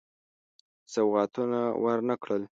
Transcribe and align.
سوغاتونه 0.93 1.59
ورنه 1.83 2.15
کړل. 2.23 2.43